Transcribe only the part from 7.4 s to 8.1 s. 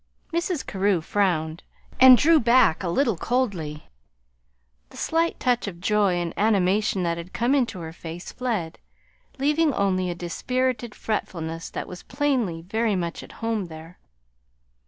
into her